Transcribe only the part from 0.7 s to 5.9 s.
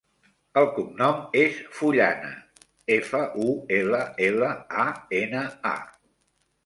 cognom és Fullana: efa, u, ela, ela, a, ena, a.